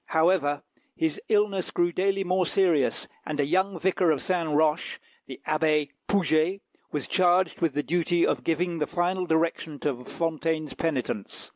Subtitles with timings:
[0.07, 0.63] However,
[0.95, 5.89] his illness grew daily more serious, and a young vicar of Saint Roch, the Abbé
[6.09, 11.49] Poujet, was charged with the duty of giving the final direction to Fontaine's penitence.